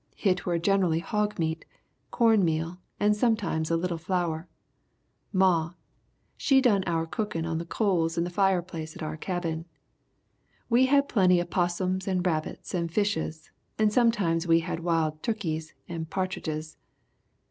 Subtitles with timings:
[0.15, 1.63] Hit were generally hog meat,
[2.09, 4.47] corn meal and sometimes a little flour.
[5.31, 5.73] Maw,
[6.35, 9.67] she done our cookin' on the coals in the fireplace at our cabin.
[10.71, 15.73] We had plenty of 'possums and rabbits and fishes and sometimes we had wild tukkeys
[15.87, 16.77] and partidges.